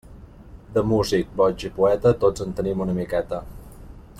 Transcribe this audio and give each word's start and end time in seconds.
De 0.77 0.83
músic, 0.91 1.29
boig 1.41 1.65
i 1.69 1.71
poeta, 1.75 2.15
tots 2.25 2.45
en 2.47 2.57
tenim 2.61 2.85
una 2.87 2.97
miqueta. 3.01 3.43